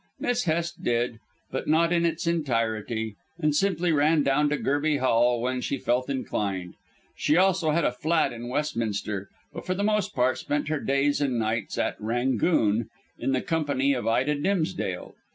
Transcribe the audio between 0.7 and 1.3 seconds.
did,